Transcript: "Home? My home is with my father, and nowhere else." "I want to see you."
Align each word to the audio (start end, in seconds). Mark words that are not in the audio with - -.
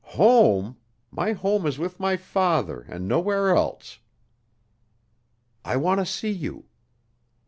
"Home? 0.17 0.77
My 1.11 1.33
home 1.33 1.67
is 1.67 1.77
with 1.77 1.99
my 1.99 2.17
father, 2.17 2.79
and 2.89 3.07
nowhere 3.07 3.55
else." 3.55 3.99
"I 5.63 5.77
want 5.77 5.99
to 5.99 6.07
see 6.07 6.31
you." 6.31 6.65